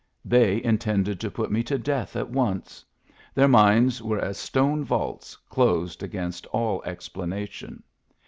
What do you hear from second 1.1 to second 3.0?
to put me to death at once;